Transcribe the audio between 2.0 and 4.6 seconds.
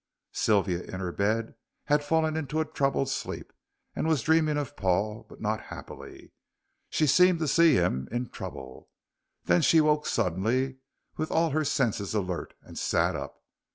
fallen into a troubled sleep, and was dreaming